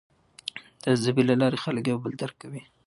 د 0.83 0.85
ژبې 1.03 1.23
له 1.29 1.35
لارې 1.41 1.57
خلک 1.63 1.83
یو 1.91 1.97
بل 2.03 2.13
درک 2.21 2.35
کوي. 2.41 2.61